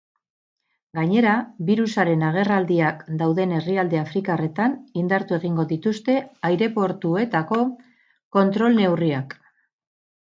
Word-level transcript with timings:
Gainera, 0.99 1.33
birusaren 1.65 2.23
agerraldiak 2.29 3.03
dauden 3.19 3.53
herrialde 3.57 3.99
afrikarretan 4.03 4.73
indartu 5.01 5.35
egingo 5.37 5.65
dituzte 5.73 6.15
aireportuetako 6.49 7.59
kontrol 8.39 8.79
neurriak. 8.81 9.37